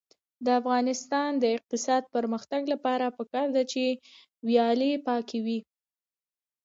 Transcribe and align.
د 0.45 0.47
افغانستان 0.61 1.29
د 1.37 1.43
اقتصادي 1.57 2.07
پرمختګ 2.15 2.61
لپاره 2.73 3.15
پکار 3.17 3.47
ده 3.55 3.63
چې 3.71 3.83
ویالې 4.47 4.91
پاکې 5.07 5.37
وي. 5.45 5.59